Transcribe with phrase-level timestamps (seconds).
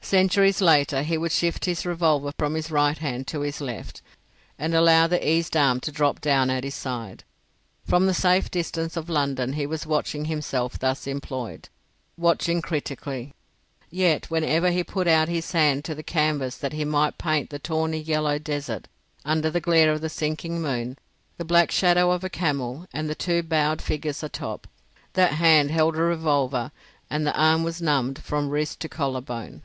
[0.00, 4.00] Centuries later he would shift his revolver from his right hand to his left
[4.58, 7.24] and allow the eased arm to drop down at his side.
[7.84, 13.34] From the safe distance of London he was watching himself thus employed,—watching critically.
[13.90, 17.58] Yet whenever he put out his hand to the canvas that he might paint the
[17.58, 18.88] tawny yellow desert
[19.26, 20.98] under the glare of the sinking moon,
[21.36, 24.66] the black shadow of a camel and the two bowed figures atop,
[25.12, 26.72] that hand held a revolver
[27.10, 29.60] and the arm was numbed from wrist to collar bone.